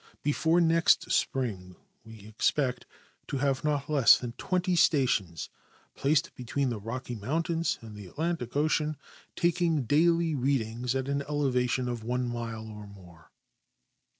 [0.23, 2.87] Before next spring we expect
[3.27, 5.49] to have not less than twenty stations
[5.93, 8.97] placed between the Rocky mountains and the Atlantic ocean
[9.35, 13.29] taking daily readings at an elevation of one mile or more.